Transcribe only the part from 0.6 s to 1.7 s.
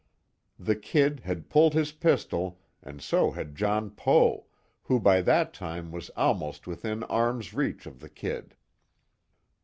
"Kid" had